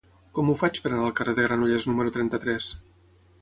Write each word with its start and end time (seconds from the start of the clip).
Com 0.37 0.47
ho 0.47 0.53
faig 0.61 0.79
per 0.85 0.91
anar 0.91 1.03
al 1.09 1.13
carrer 1.19 1.35
de 1.41 1.45
Granollers 1.49 1.87
número 1.91 2.15
trenta-tres? 2.17 2.73